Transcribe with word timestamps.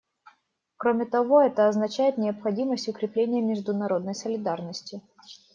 Кроме 0.77 1.05
того, 1.05 1.43
это 1.43 1.67
означает 1.69 2.17
необходимость 2.17 2.87
укрепления 2.87 3.39
международной 3.39 4.15
солидарности. 4.15 4.99